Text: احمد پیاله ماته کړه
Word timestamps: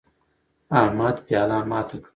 احمد 0.81 1.15
پیاله 1.27 1.59
ماته 1.71 1.95
کړه 2.03 2.09